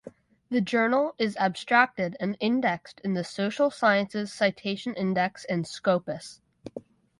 [0.49, 6.41] The journal is abstracted and indexed in the Social Sciences Citation Index and Scopus.